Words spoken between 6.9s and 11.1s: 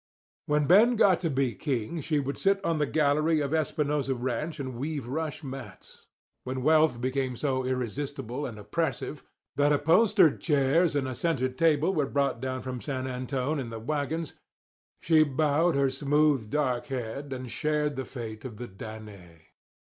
became so irresistible and oppressive that upholstered chairs and